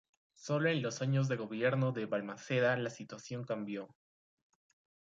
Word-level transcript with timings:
Sólo 0.33 0.71
en 0.71 0.81
los 0.81 1.03
años 1.03 1.27
de 1.27 1.35
gobierno 1.35 1.91
de 1.91 2.07
Balmaceda 2.07 2.75
la 2.75 2.89
situación 2.89 3.43
cambió. 3.43 3.87